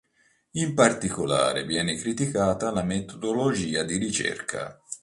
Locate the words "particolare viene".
0.73-1.95